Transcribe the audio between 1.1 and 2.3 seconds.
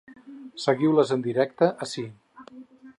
en directe ací.